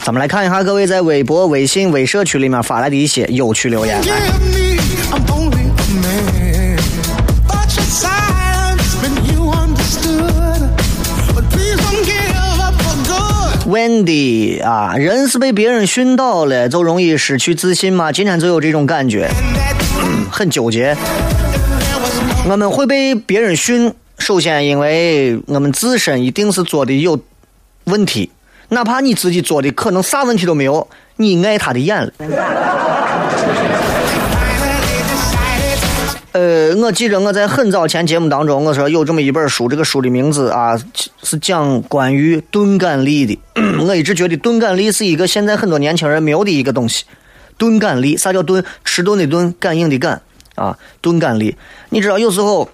[0.02, 4.02] 咱们来看一下各位在微博、微信、微社区里面发来的一些有趣留言。
[13.68, 18.10] Wendy 啊，人是被别人训导了，就容易失去自信吗？
[18.14, 19.30] 今天就有这种感觉，
[20.32, 20.96] 很纠结。
[22.50, 23.94] 我们会被别人训。
[24.28, 27.18] 首先，因为我们自身一定是做的有
[27.86, 28.30] 问题，
[28.68, 30.86] 哪怕你自己做的可能啥问题都没有，
[31.16, 32.12] 你碍他的眼了。
[36.34, 40.78] 呃，我记着我在很早前节目当中，我说有这么一本书，这个书的名字啊
[41.24, 43.40] 是讲关于钝感力的。
[43.80, 47.06] 我一直觉得钝感力是一个现在很多年轻人没有的一个东西。
[47.58, 48.62] 钝感力，啥叫钝？
[48.84, 50.22] 迟钝的钝，感应的感
[50.56, 51.56] 啊，钝感力。
[51.92, 52.70] 你知道有时候。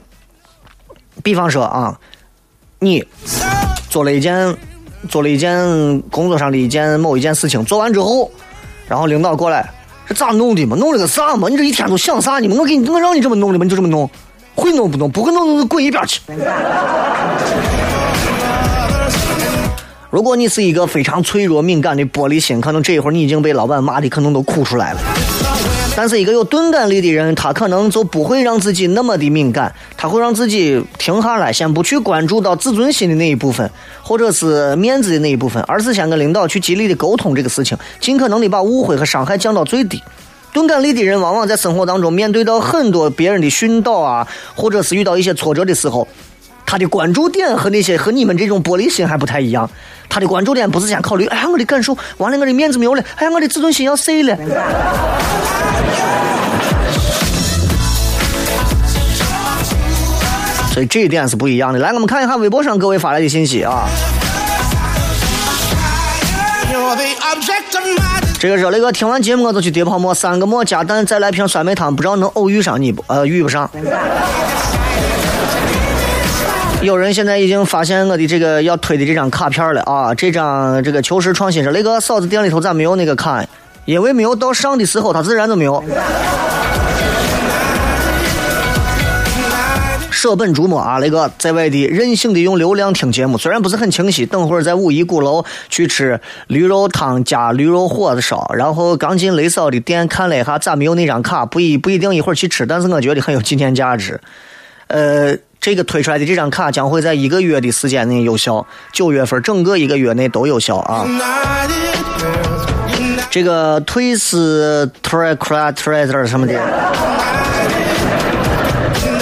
[1.23, 1.97] 比方说啊，
[2.79, 3.03] 你
[3.89, 4.55] 做了一件
[5.09, 8.29] 做了一件工作上的一件某一件事情，做完之后，
[8.87, 9.71] 然后领导过来，
[10.05, 10.75] 这咋弄的嘛？
[10.75, 11.47] 弄了个啥嘛？
[11.47, 12.57] 你这一天都想啥呢嘛？
[12.59, 13.63] 我给你，我让你这么弄的嘛？
[13.63, 14.09] 你就这么弄，
[14.53, 15.09] 会弄不弄？
[15.09, 16.19] 不会弄就滚一边去。
[20.09, 24.99] 如果你是一个非常脆弱敏感的玻璃心，可能这一会儿你已经被老板骂的可能都哭出来了。
[25.95, 33.69] 但是一个有钝感力的人，他可能就不会让自己那么的敏感，他会让自己停下来，先不去关注到自尊心的那一部分，
[34.01, 40.01] 或者是面子的那一部分，而是先跟领导去极力的沟通这个事情，尽可能的把误会和伤害降到最低。
[40.51, 46.07] 钝感力的人往往在生活当中面对到很多别人的训导啊，或者是遇到一些挫折的时候，
[46.65, 49.69] 他的关注点和那些和你们这种玻璃心还不太一样。
[50.13, 54.37] 他的关注点不是先考虑，哎呀我的感受，完了我的面子没有了，哎呀我的自尊心要碎了。
[60.71, 61.79] 所以这一点是不一样的。
[61.79, 63.87] 来，我们看一下微博上各位发来的信息啊。
[68.39, 73.03] 这个热雷哥听完节目我就去叠泡沫，三个馍加蛋，再来瓶酸梅汤，不知道能偶遇上你不？
[73.07, 73.67] 呃，遇不上。
[76.85, 80.13] 有人现在已经发现我的这个要推的这张卡片了啊！
[80.13, 83.41] 这张这个求实创新说，那个嫂子店里头咋没有那个卡？
[83.85, 85.81] 因为没有到上的时候，它自然就没有。
[90.11, 90.97] 舍本逐末啊！
[90.99, 94.25] 那个在外地任性的用流量听节目，虽然不是很清晰。
[94.25, 101.45] 等会儿在五一鼓楼去吃驴肉汤加驴肉火烧，然后刚进雷嫂的店看了一下，咋没有那张卡？
[101.45, 104.19] 不一不一定一会儿去吃，但是我觉得很有纪念价值。
[104.87, 105.37] 呃。
[105.63, 111.07] 这个推出来的这张卡将会在一个月的时间内有效，九月份整个一个月内都有效啊。
[113.31, 116.59] 这个退斯 t r a c r a t r a t e r 什么的，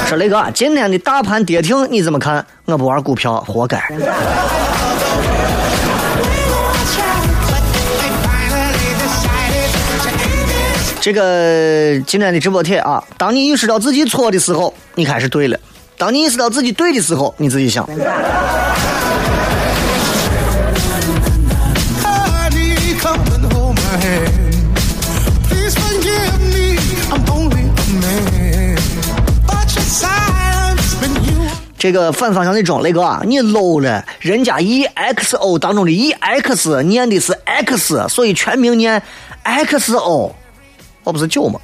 [0.07, 2.43] 说雷哥，今天的大盘跌停你怎么看？
[2.65, 3.79] 我不玩股票，活该。
[10.99, 15.57] 这个今天的直播帖啊，当你意识到自己错的时候，你开始对了；
[16.01, 17.87] 当你意识到自己对的时候，你自己想。
[31.77, 39.03] 这个反方向的中，雷哥，你 low 了，人家 E X O 当中的 E X 念的是 X，所以全名念
[39.43, 40.35] X O。
[41.03, 41.59] 我不是酒吗？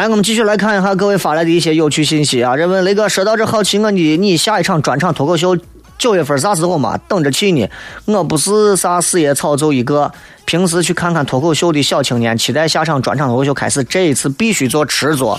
[0.00, 2.56] 来，我们继续来看一下各位发来的一些有趣信息啊！
[2.56, 5.54] 人问雷哥，说到这好奇，我的你下一场专场脱口秀。
[5.98, 6.98] 九月份啥时候嘛？
[7.06, 7.68] 等着去呢。
[8.06, 10.10] 我不是啥事业草就一个，
[10.46, 13.84] 平时去看看脱口秀的小青年，期待下场专场脱口秀开始。
[13.84, 15.38] 这一次必须做池座。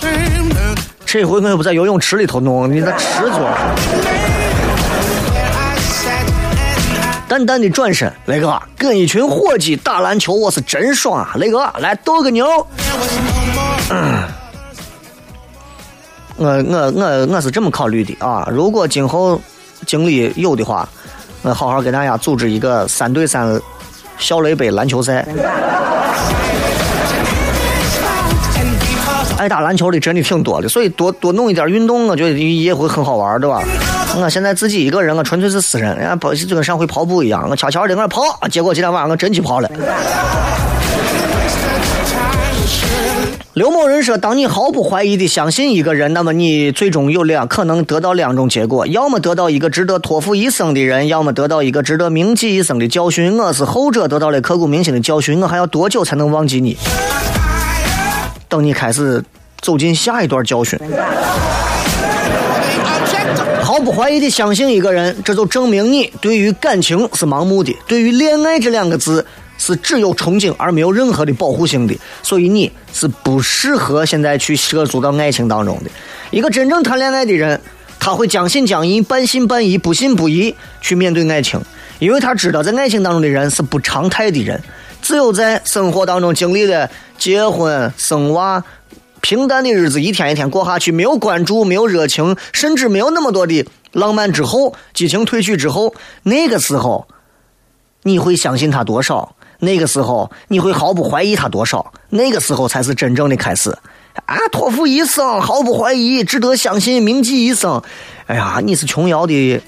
[1.04, 3.50] 这回我又不在游泳池里头弄，你在池座。
[7.26, 11.32] 淡淡的转身，雷哥跟一群伙计打篮球，我是真爽啊！
[11.34, 12.46] 雷哥来斗个牛。
[13.90, 14.22] 嗯
[16.42, 19.40] 我我我我是这么考虑的啊，如果今后。
[19.84, 20.88] 精力有的话，
[21.42, 23.60] 我好好给大家组织一个三对三
[24.16, 25.26] 小雷杯篮球赛。
[29.36, 33.60] 爱打篮球的真的挺多的，所以多多弄一点运动，我觉得也会很好玩，对吧？
[34.16, 38.22] 我现在自己一个人，我纯粹是私人，人家跑就跟上回跑步一样，我悄悄的在那跑，
[38.52, 39.68] 结果今天晚上我真去跑了。
[43.54, 53.38] 刘某人说：“当你毫不怀疑的相信一个人，那么你最终有两可能得到两种结果：要么得到一个值得托付一生的人，要么得到一个值得铭记一生的教训。
[53.38, 55.38] 我是后者，得到了刻骨铭心的教训。
[55.42, 56.78] 我还要多久才能忘记你？
[58.48, 59.22] 等你开始
[59.60, 60.78] 走进下一段教训。
[63.60, 69.26] 毫不怀疑的相信一个人，这就证明你对于感情是盲目的，对于恋爱这两个字。”
[69.62, 75.90] 是只有憧憬而没有任何的保护性的，所以你是不适合现在去涉足到爱情当中的。
[76.32, 77.60] 一个真正谈恋爱的人，
[78.00, 81.62] 他会将信将疑、半信半疑、不信不疑去面对爱情，
[82.00, 84.60] 因为他知道在爱情当中的人是不常态的人。
[85.00, 88.64] 只有在生活当中经历了结婚、生娃、
[89.20, 95.94] 平淡的日子一天一天过下去，没有关注、没有热情，甚至没有那么多的浪漫之后，激情褪去之后，
[96.24, 97.06] 那个时候
[98.02, 99.36] 你会相信他多少？
[99.64, 101.92] 那个时候你会毫不怀疑他多少？
[102.10, 103.70] 那个时候才是真正的开始
[104.26, 104.36] 啊！
[104.50, 107.80] 托付一生，毫不怀疑，值得相信，铭记一生。
[108.26, 109.62] 哎呀，你是琼瑶的。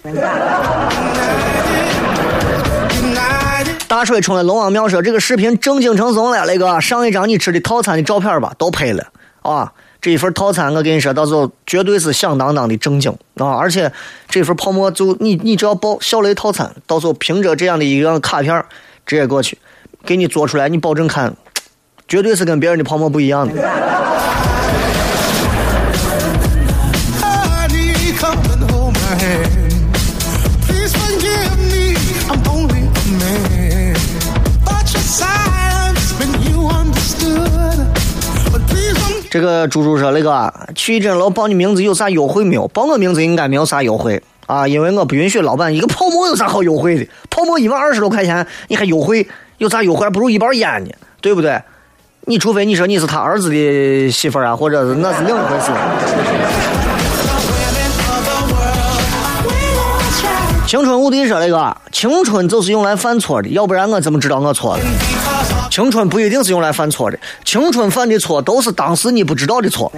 [3.87, 9.07] 大水冲了龙王庙说：“这个视频正经成怂了，那个上一张你吃的套餐的照片吧，都拍了
[9.43, 9.73] 啊！
[10.03, 13.55] 这一份套餐我跟你说，到时候绝对是响当当的正经啊！
[13.57, 13.93] 而且
[14.29, 18.65] 这份泡沫就你你只要报小雷套餐，到时候凭着这样的一个卡片
[19.07, 19.57] 直接过去。”
[20.05, 21.35] 给你做出来，你保证看，
[22.07, 23.55] 绝对是跟别人的泡沫不一样的。
[39.31, 42.69] 这个猪猪说：“那个去一诊楼报你名字有啥优惠没有？
[42.69, 47.09] 报我名字应该没有啥优惠啊，因为我不允许老板一个泡沫有啥好优惠的？
[47.31, 49.27] 泡沫一万二十多块钱，你还优惠？”
[49.59, 50.05] 有啥优惠？
[50.05, 50.91] 还不如一包烟呢，
[51.21, 51.61] 对不对？
[52.27, 55.71] 你除非你说你是他儿子的媳妇啊，或者是那是另一回事。
[60.67, 64.83] 青春无敌说那个，青春就是用来犯错的，要不然我怎么知道我错了？
[65.71, 69.93] 青春不一定是用来犯错的，青春犯的错都是当时你不知道的错。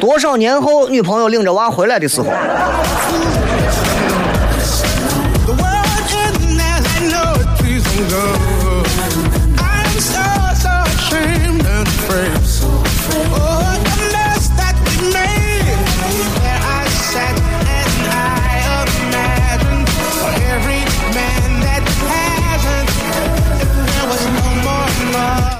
[0.00, 2.26] 多少年后，女朋友领着娃回来的时候。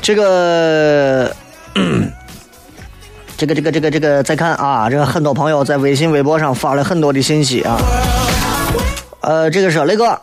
[0.06, 1.34] 这个，
[3.36, 7.76] 这个，这个，这个，这个，再看啊，这个很多朋友在微信、微博上发了很多的信息啊。
[9.22, 10.16] 呃，这个是雷哥。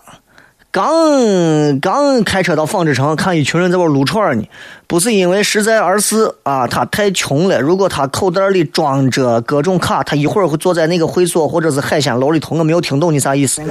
[0.71, 4.47] 刚刚开车到纺织城，看一群人在玩撸串呢。
[4.87, 7.59] 不是因为实在，而是啊，他太穷了。
[7.59, 12.55] 如果他口袋里装着各种卡，他一会儿会坐在那个会所或者是海鲜楼里头。
[12.55, 13.61] 我没有听懂你啥意思。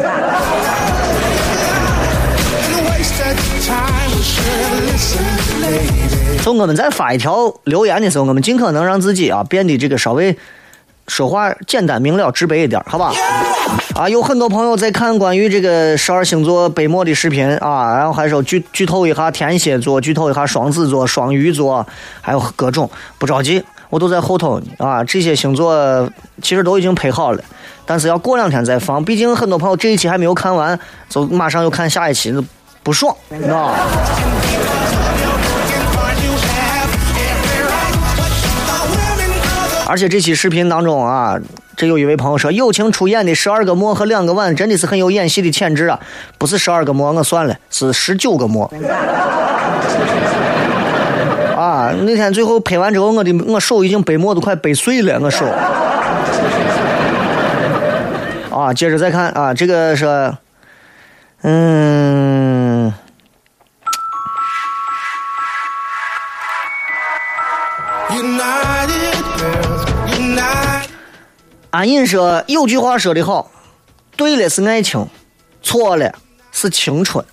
[6.43, 10.37] 从我们在发一条留言的时候，我们尽可能让自己啊变得这个稍微。
[11.09, 13.13] 说话简单明了、直白一点，好吧？
[13.97, 21.85] 啊，有很多朋友在看关于这个十二星座北漠的视频啊，然后还说剧剧透一下天蝎座，剧透一下双子座、双鱼座，
[22.21, 22.89] 还有各种。
[23.19, 25.03] 不着急，我都在后头呢啊。
[25.03, 26.09] 这些星座
[26.41, 27.43] 其实都已经配好了，
[27.85, 30.79] 但是要过两天再放，毕竟很多朋友这一期还没有看完，
[31.09, 32.33] 就马上又看下一期，
[32.85, 33.75] 不爽，知道
[39.93, 41.39] 而且这期视频当中啊，
[41.77, 46.01] 这有一位朋友说，友情出演的十二个馍和两个碗真的是很有演戏的潜质啊！
[46.39, 48.73] 不是十二个馍，我算了，是十九个馍。
[51.55, 55.45] 啊，那天最后拍完之后，我的我手已经被馍都快掰碎了，我手。
[58.51, 60.33] 啊，接着再看啊，这个是，
[61.43, 62.72] 嗯。
[71.73, 73.51] 安隐说：“有句话说得好，
[74.15, 75.07] 对了是爱情，
[75.63, 76.13] 错了
[76.51, 77.25] 是青春。”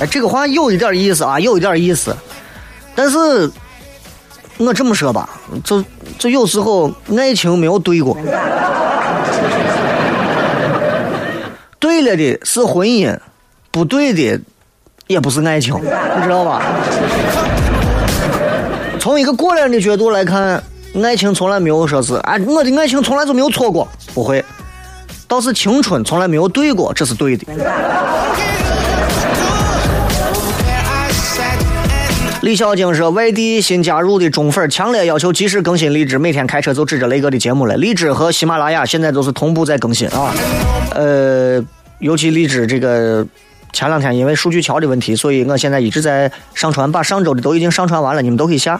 [0.00, 2.16] 哎，这个话有一点意思啊，有一点意思。
[2.96, 3.48] 但是，
[4.58, 5.30] 我这么说吧，
[5.62, 5.84] 就
[6.18, 8.18] 就有时候爱情没有对过，
[11.78, 13.16] 对了的是婚姻，
[13.70, 14.40] 不对的
[15.06, 16.60] 也不是爱情，你知道吧？
[19.02, 20.62] 从一个过来人的角度来看，
[21.02, 24.44] 爱情从来没有说是啊，我的爱情从来就没有错过，不会。
[25.26, 27.44] 倒是青春从来没有对过，这是对的。
[32.42, 37.76] 李小晶说，外地新加入的中粉强烈要求及时更新荔枝，每天开车就指着雷哥的节目了。
[37.76, 40.32] 荔枝和喜马拉雅现在都是同步在更新啊。
[40.94, 41.60] 呃，
[41.98, 43.26] 尤其荔枝这个。
[43.72, 48.78] 前两天因为数据桥的问题，所以我现在一直在上传，把上周的都已经上传完了，你们都可以下。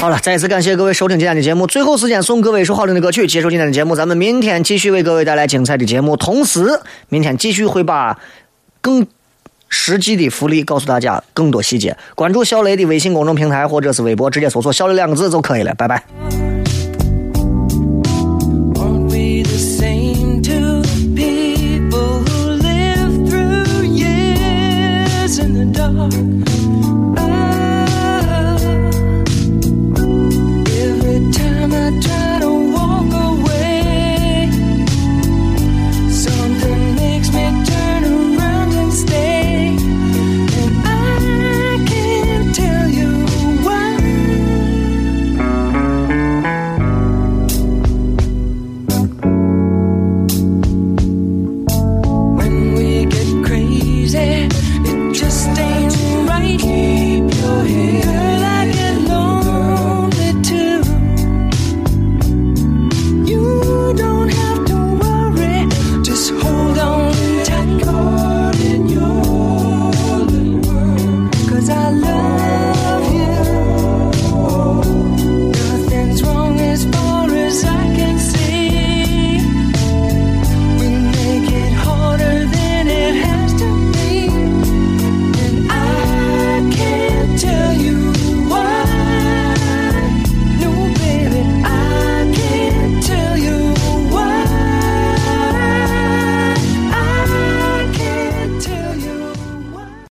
[0.00, 1.64] 好了，再一次感谢各位收听今天的节目。
[1.64, 3.94] 最后时间送各位一首好听的歌曲，结束今天的节目。
[3.94, 8.18] 咱们明天继续为各位带来精彩的节目，同时明天继续会把
[8.80, 9.06] 更
[9.68, 11.96] 实际的福利告诉大家，更多细节。
[12.16, 15.72] 关注小雷的微信公众平台或者是微博，直接搜索“小雷”两个字就可以了。
[15.76, 16.02] 拜拜。